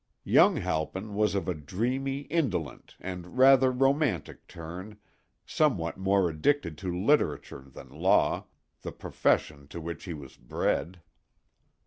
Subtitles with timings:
[0.23, 4.97] Young Halpin was of a dreamy, indolent and rather romantic turn,
[5.45, 8.47] somewhat more addicted to literature than law,
[8.81, 11.01] the profession to which he was bred.